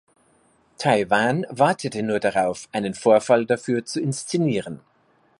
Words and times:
Taiwan 0.79 1.45
warte 1.49 2.01
nur 2.01 2.19
darauf, 2.19 2.67
einen 2.71 2.95
Vorfall 2.95 3.45
dafür 3.45 3.85
zu 3.85 4.01
inszenieren. 4.01 4.79